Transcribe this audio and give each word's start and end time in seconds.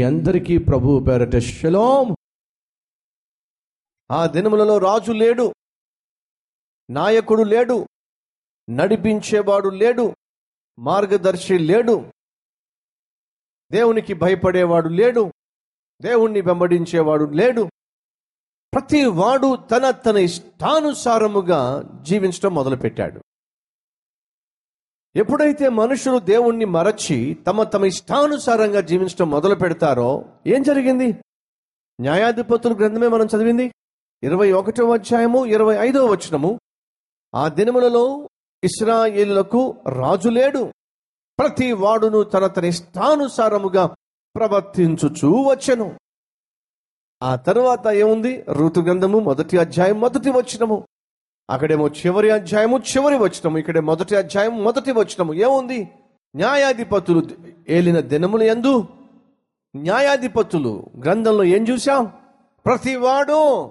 మీ 0.00 0.04
అందరికీ 0.04 0.58
ప్రభు 0.58 1.04
పేరట 1.08 1.36
శలోం 1.36 2.16
ఆ 4.10 4.26
దినములలో 4.26 4.78
రాజు 4.78 5.12
లేడు 5.12 5.54
నాయకుడు 6.90 7.42
లేడు 7.42 7.86
నడిపించేవాడు 8.70 9.68
లేడు 9.68 10.16
మార్గదర్శి 10.78 11.58
లేడు 11.58 12.12
దేవునికి 13.72 14.14
భయపడేవాడు 14.14 14.88
లేడు 14.88 15.32
దేవుణ్ణి 16.02 16.40
వెంబడించేవాడు 16.40 17.24
లేడు. 17.24 17.62
ప్రతి 18.74 19.04
వాడు 19.04 19.56
తన 19.56 19.90
తన 19.90 20.16
ఇష్టానుసారముగా 20.16 21.84
జీవించడం 22.02 22.54
మొదలుపెట్టాడు. 22.54 23.22
ఎప్పుడైతే 25.16 25.68
మనుషులు 25.68 26.18
దేవుణ్ణి 26.18 26.64
మరచి 26.64 27.34
తమ 27.46 27.62
తమ 27.62 27.84
ఇష్టానుసారంగా 27.84 28.80
జీవించడం 28.80 29.30
మొదలు 29.30 29.54
పెడతారో 29.54 30.24
ఏం 30.46 30.62
జరిగింది? 30.62 31.12
న్యాయాధిపతుల 32.00 32.76
గ్రంథమే 32.76 33.08
మనం 33.08 33.26
చదివింది. 33.26 33.72
ఇరవై 34.22 34.52
ఒకటవ 34.52 34.94
అధ్యాయము 34.94 35.46
ఇరవై 35.46 35.76
ఐదవ 35.88 36.06
వచనము. 36.06 36.58
ఆ 37.34 37.48
దినములలో 37.48 38.28
ఇస్రాయేలులకు 38.64 39.76
రాజు 39.88 40.28
లేడు. 40.28 40.72
ప్రతి 41.38 41.72
వాడును 41.72 42.22
తన 42.22 42.46
తన 42.46 42.64
ఇష్టానుసారముగా 42.64 43.86
ప్రవర్తించుచూ 44.36 45.42
వచ్చను. 45.42 45.98
ఆ 47.22 47.36
తరువాత 47.36 47.86
ఏముంది? 47.86 48.44
ఋతు 48.50 48.80
గ్రంథము 48.80 49.18
మొదటి 49.18 49.58
అధ్యాయం 49.58 50.00
మొదటి 50.00 50.30
వచనము. 50.30 50.86
అక్కడేమో 51.50 51.88
చివరి 51.88 52.30
అధ్యాయము 52.30 52.78
చివరి 52.78 53.18
వచనము 53.18 53.58
ఇక్కడే 53.58 53.80
మొదటి 53.80 54.16
అధ్యాయం 54.16 54.64
మొదటి 54.64 54.92
వచనము. 54.92 55.34
ఏముంది? 55.34 55.88
న్యాయాధిపతులు 56.36 57.22
ఏలిన 57.68 58.00
దినములు 58.00 58.42
ఎందు 58.42 58.86
న్యాయాధిపతులు 59.76 60.86
గ్రంథంలో 61.02 61.44
ఏం 61.44 61.68
చూసాం 61.68 62.12
ప్రతివాడు 62.66 63.70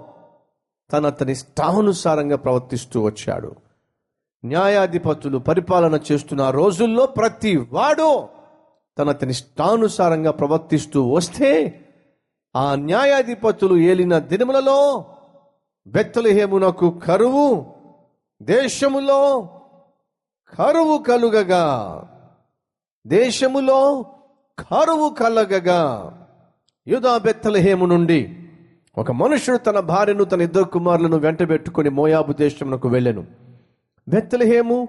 తన 0.93 1.09
తన 1.09 1.29
ఇష్టానుసారంగా 1.29 2.35
ప్రవర్తిస్తూ 2.35 3.01
వచ్చాడు. 3.01 3.55
న్యాయాధిపతులు 4.45 5.37
పరిపాలన 5.37 5.99
చేస్తున్న 6.11 6.49
రోజుల్లో 6.49 7.05
ప్రతి 7.05 7.57
వాడు 7.57 8.27
తన 8.97 9.11
తన 9.11 9.29
ఇష్టానుసారంగా 9.29 10.31
ప్రవర్తిస్తూ 10.31 11.11
వస్తే 11.11 11.79
ఆ 12.55 12.75
న్యాయాధిపతులు 12.75 13.75
ఏలిన 13.75 14.19
దినములలో 14.19 15.05
బెత్తలహేమునకు 15.89 16.89
కరువు 16.89 17.65
దేశములో 18.41 19.49
కరువు 20.57 20.97
కలుగగా. 20.97 21.65
దేశములో 23.07 24.05
కరువు 24.59 25.09
కలగగా. 25.09 26.11
యుధా 26.87 27.17
బెత్తలహేము 27.17 27.85
నుండి 27.85 28.39
ఒక 28.97 29.11
మనుషుడు 29.11 29.57
తన 29.57 29.79
భార్యను 29.79 30.23
తన 30.23 30.41
ఇద్దరు 30.41 30.63
కుమారులను 30.63 31.17
వెంటబెట్టుకుని 31.17 31.89
మోయాబు 31.89 32.33
దేశమునకు 32.33 32.89
వెళ్ళెను. 32.89 33.27
బెత్తలహేము 34.09 34.87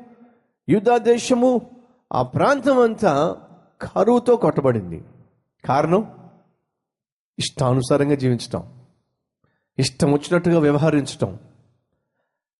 యుధా 0.69 0.98
దేశము 0.98 1.61
ఆ 2.12 2.23
ప్రాంతం 2.23 2.81
అంతా 2.81 3.37
కరువుతో 3.83 4.37
కొట్టబడింది. 4.37 5.05
కారణం 5.65 6.11
ఇష్టానుసారంగా 7.39 8.15
జీవించటం. 8.15 8.80
ఇష్టం 9.81 10.12
వచ్చినట్టుగా 10.12 10.59
వ్యవహరించటం. 10.59 11.39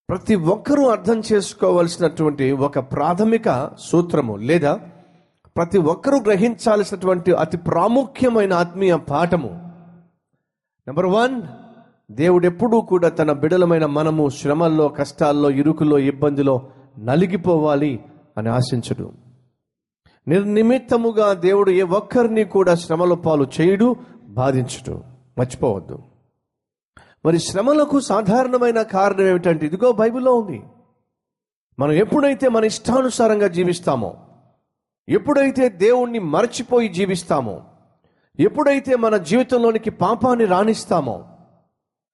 ప్రతి 0.09 0.35
ఒక్కరూ 0.35 0.89
అర్థం 0.89 1.23
చేసుకోవలసినటువంటి 1.33 2.53
ఒక 2.53 2.79
ప్రాథమిక 2.79 3.71
సూత్రము 3.79 4.37
లేదా 4.37 4.81
ప్రతి 5.57 5.79
ఒక్కరూ 5.79 6.21
గ్రహించాల్సినటువంటి 6.21 7.33
అతి 7.33 7.57
ప్రాముఖ్యమైన 7.57 8.53
ఆత్మీయ 8.53 8.97
పాఠము. 8.97 9.49
నెంబర్ 10.87 11.07
వన్ 11.07 11.43
దేవుడెప్పుడూ 12.11 12.81
కూడా 12.81 13.09
తన 13.09 13.33
బిడలమైన 13.33 13.87
మనము 13.87 14.29
శ్రమల్లో 14.29 14.89
కష్టాల్లో 14.89 15.51
ఇరుకులో 15.51 15.99
ఇబ్బందిలో 15.99 16.69
నలిగిపోవాలి 16.99 18.01
అని 18.39 18.49
ఆశించడు. 18.49 19.13
నిర్నిమిత్తముగా 20.29 21.33
దేవుడు 21.33 21.71
ఏ 21.71 21.83
ఒక్కరిని 21.83 22.45
కూడా 22.45 22.75
శ్రమల 22.75 23.15
పాలు 23.15 23.47
చేయుడు 23.61 23.97
బాధించుడు. 24.29 25.01
మర్చిపోవద్దు. 25.39 25.99
మరి 27.25 27.39
శ్రమలకు 27.39 28.01
సాధారణమైన 28.01 28.83
కారణం 28.83 29.27
ఏమిటంటే 29.27 29.67
ఇదిగో 29.67 29.93
బైబిల్లో 29.93 30.35
ఉంది. 30.35 30.63
మనం 31.79 31.93
ఎప్పుడైతే 31.93 32.49
మన 32.49 32.65
ఇష్టానుసారంగా 32.65 33.49
జీవిస్తామో 33.49 34.17
ఎప్పుడైతే 35.09 35.69
దేవుణ్ణి 35.69 36.19
మరచిపోయి 36.19 36.89
జీవిస్తామో 36.89 37.63
ఎప్పుడైతే 38.39 38.95
మన 38.97 39.17
జీవితంలోనికి 39.17 39.91
పాపాన్ని 39.91 40.45
రాణిస్తామో 40.45 41.27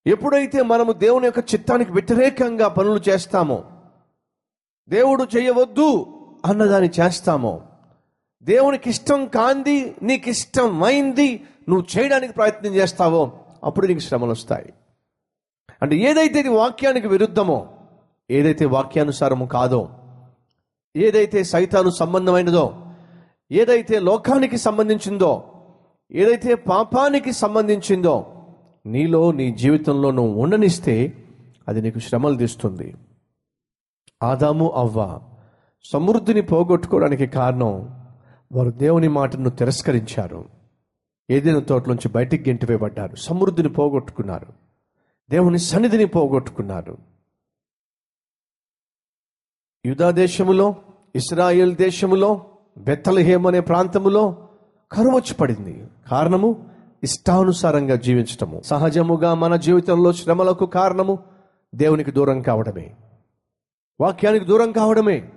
ఎప్పుడైతే 0.07 0.63
మనము 0.63 0.93
దేవుని 0.93 1.27
యొక్క 1.27 1.39
చిత్తానికి 1.55 1.93
వ్యతిరేకంగా 1.93 2.69
పనులు 2.69 3.01
చేస్తామో 3.09 3.65
దేవుడు 4.89 5.27
చేయవద్దు 5.37 5.89
అన్నదాన్ని 6.47 6.91
చేస్తామో 7.01 7.63
దేవునికి 8.45 8.91
ఇష్టం 8.91 9.27
కాంది 9.27 9.97
నీకు 10.03 10.29
ఇష్టమైంది 10.29 11.29
నువ్వు 11.69 11.85
చేయడానికి 11.99 12.33
ప్రయత్నం 12.33 12.75
చేస్తావో 12.75 13.33
అప్పుడు 13.65 13.87
నీకు 13.87 14.01
శ్రమలు 14.01 14.31
వస్తాయి 14.31 14.73
అంటే 15.83 15.97
ఏదైతే 15.97 16.39
ఇది 16.39 16.49
వాక్యానికి 16.49 17.09
విరుద్ధమో 17.09 17.67
ఏదైతే 18.31 18.65
వాక్యానుసారము 18.65 19.47
కాదో 19.47 19.89
ఏదైతే 20.97 21.45
సైతాను 21.45 21.91
సంబంధమైనదో 21.91 22.87
ఏదైతే 23.53 23.99
లోకానికి 23.99 24.57
సంబంధించిందో 24.57 25.45
ఏదైతే 26.13 26.55
పాపానికి 26.55 27.33
సంబంధించిందో 27.33 28.33
నీలో 28.87 29.33
నీ 29.33 29.55
జీవితంలో 29.55 30.11
నువ్వు 30.11 30.43
ఉండనిస్తే 30.43 31.13
అది 31.69 31.81
నీకు 31.81 31.99
శ్రమలు 31.99 32.37
తీస్తుంది. 32.37 32.95
ఆదాము 34.23 34.71
అవ్వ 34.71 35.21
సమృద్ధిని 35.85 36.41
పోగొట్టుకోవడానికి 36.41 37.27
కారణం 37.27 37.91
వారు 38.53 38.71
దేవుని 38.71 39.09
మాటను 39.09 39.51
తిరస్కరించారు. 39.51 40.45
ఏదైనా 41.31 41.61
తోటలోంచి 41.61 42.09
బయటికి 42.09 42.51
గెంటివేయబడ్డారు. 42.51 43.17
సమృద్ధిని 43.17 43.69
పోగొట్టుకున్నారు. 43.69 44.47
దేవుని 45.31 45.59
సన్నిధిని 45.59 46.05
పోగొట్టుకున్నారు 46.05 46.99
యుధా 49.87 50.11
దేశములో 50.11 50.75
ఇస్రాయేల్ 51.17 51.77
దేశములో 51.77 52.47
బెత్తలహేమ్ 52.79 53.47
అనే 53.47 53.61
ప్రాంతములో 53.61 54.49
కరువచ్చు 54.93 55.35
పడింది 55.35 55.87
కారణము 56.11 56.67
ఇష్టానుసారంగా 57.03 57.95
జీవించటము. 57.95 58.61
సహజముగా 58.61 59.35
మన 59.35 59.57
జీవితంలో 59.57 60.13
శ్రమలకు 60.13 60.67
కారణము 60.67 61.19
దేవునికి 61.75 62.11
దూరం 62.11 62.43
కావడమే. 62.43 62.97
వాక్యానికి 64.01 64.45
దూరం 64.45 64.73
కావడమే. 64.73 65.33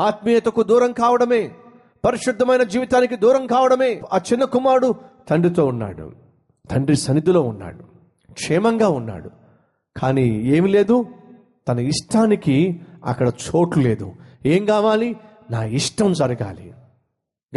ఆత్మీయతకు 0.00 0.62
దూరం 0.62 0.92
కావడమే. 0.92 1.54
పరిశుద్ధమైన 2.04 2.62
జీవితానికి 2.62 3.16
దూరం 3.16 3.46
కావడమే. 3.46 4.02
ఆ 4.12 4.16
చిన్న 4.16 4.44
కుమారుడు 4.44 4.94
తండ్రితో 5.28 5.66
ఉన్నాడు. 5.66 6.12
తండ్రి 6.70 6.96
సన్నిధిలో 6.96 7.42
ఉన్నాడు. 7.42 7.99
క్షేమంగా 8.32 8.88
ఉన్నాడు. 8.88 9.30
కానీ 9.96 10.26
ఏమి 10.28 10.68
లేదు 10.68 11.06
తన 11.68 11.78
ఇష్టానికి 11.78 12.80
అక్కడ 13.04 13.28
చోటు 13.28 13.78
లేదు. 13.78 14.12
ఏం 14.46 14.66
కావాలి? 14.66 15.16
నా 15.50 15.64
ఇష్టం 15.64 16.12
జరగాలి. 16.12 16.72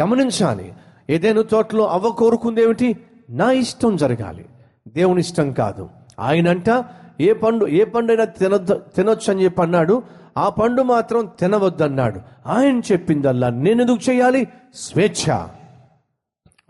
గమనించాలి. 0.00 0.72
ఏదైనా 1.10 1.44
చోట్లో 1.54 1.86
అవ్వ 1.86 2.08
కోరుకుంది 2.08 2.62
ఏమిటి 2.62 2.96
నా 3.30 3.50
ఇష్టం 3.50 3.96
జరగాలి. 3.96 4.44
దేవుని 4.88 5.20
ఇష్టం 5.20 5.52
కాదు. 5.52 5.90
ఆయనంట 6.20 6.84
ఏ 7.20 7.32
పండు 7.32 7.66
ఏ 7.66 7.84
పండైనా 7.84 8.24
తినొద్దు 8.24 8.82
తినొచ్చు 8.96 9.30
అని 9.30 9.44
చెప్పి 9.44 9.62
అన్నాడు. 9.62 10.02
ఆ 10.36 10.48
పండు 10.48 10.82
మాత్రం 10.82 11.30
తినవద్దన్నాడు. 11.40 12.20
ఆయన 12.46 12.80
చెప్పిందల్లా 12.92 13.48
నేను 13.48 13.80
ఎందుకు 13.80 14.10
చేయాలి? 14.10 14.48
స్వేచ్ఛ. 14.74 15.46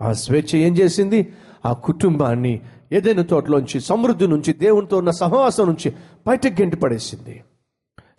ఆ 0.01 0.11
స్వేచ్ఛ 0.11 0.57
ఏం 0.57 0.77
చేసింది? 0.77 1.33
ఆ 1.65 1.73
కుటుంబాన్ని 1.73 2.61
ఏదైనా 2.91 3.23
తోటలోంచి 3.23 3.79
సమృద్ధి 3.79 4.27
నుంచి 4.27 4.53
దేవునితో 4.53 4.97
ఉన్న 4.97 5.09
సహవాసం 5.09 5.67
నుంచి 5.67 5.93
బయటకు 6.27 6.61
గెంటి 6.61 6.75
పడేసింది. 6.75 7.43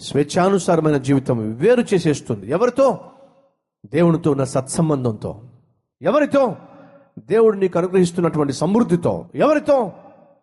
స్వేచ్ఛానుసారమైన 0.00 0.96
జీవితం 0.96 1.52
వేరు 1.52 1.84
చేసేస్తుంది. 1.94 2.50
ఎవరితో? 2.50 2.98
దేవునితో 3.86 4.30
ఉన్న 4.30 4.44
సత్సంబంధంతో. 4.44 5.40
ఎవరితో? 6.02 6.56
దేవుడు 7.18 7.56
నీకు 7.56 7.78
అనుగ్రహిస్తున్నటువంటి 7.78 8.52
సమృద్ధితో. 8.52 9.26
ఎవరితో? 9.34 9.92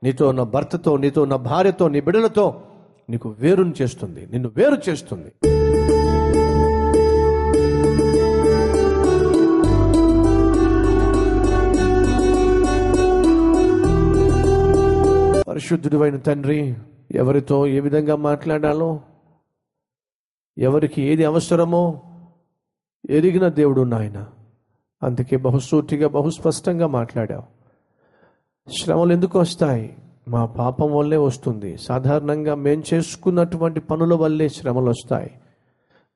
నీతో 0.04 0.30
ఉన్న 0.30 0.44
భర్తతో 0.44 0.98
నీతో 0.98 1.22
ఉన్న 1.22 1.36
భార్యతో 1.36 1.88
నీ 1.88 2.02
బిడ్డలతో 2.02 2.62
నీకు 3.10 3.30
వేరుని 3.30 3.74
చేస్తుంది. 3.82 4.26
నిన్ను 4.26 4.52
వేరు 4.56 4.78
చేస్తుంది. 4.90 5.53
పరిశుద్ధుడివైన 15.74 16.18
తండ్రి 16.18 16.76
ఎవరితో 17.12 17.68
ఏ 17.68 17.80
విధంగా 17.80 18.16
మాట్లాడాలో 18.16 19.00
ఎవరికి 20.58 21.02
ఏది 21.02 21.26
అవసరమో 21.26 22.02
ఎరిగిన 23.10 23.48
దేవుడు 23.48 23.82
నాయన. 23.82 24.26
అందుకే 25.04 25.38
బహుసూటిగా 25.38 26.08
బహుస్పష్టంగా 26.08 26.88
మాట్లాడావు. 26.88 27.44
శ్రమలు 28.80 29.14
ఎందుకు 29.14 29.40
వస్తాయి? 29.40 29.98
మా 30.28 30.46
పాపం 30.46 30.96
వల్లే 30.96 31.18
వస్తుంది. 31.18 31.78
సాధారణంగా 31.78 32.56
మేం 32.56 32.84
చేసుకున్నటువంటి 32.94 33.80
పనుల 33.80 34.14
వల్లే 34.14 34.50
శ్రమలు 34.50 34.90
వస్తాయి. 34.90 35.32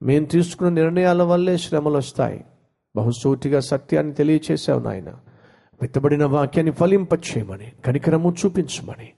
మేము 0.02 0.26
తీసుకున్న 0.26 0.74
నిర్ణయాల 0.74 1.24
వల్లే 1.24 1.58
శ్రమలు 1.58 1.98
వస్తాయి. 1.98 2.46
బహుసూటిగా 2.96 3.60
సత్యాన్ని 3.60 4.14
తెలియచేశావు 4.14 4.80
నాయన. 4.80 5.10
విత్తబడిన 5.82 6.26
వాక్యాన్ని 6.26 6.72
ఫలింపచేయమని 6.72 7.72
కనికరము 7.86 8.36
చూపించమని 8.46 9.10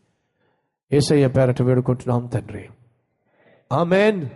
ఏసయ్య 0.93 1.27
పేరట 1.27 1.61
వేడుకుంటున్నాం 1.61 2.25
తండ్రి. 2.25 2.69
ఆమెన్. 3.71 4.29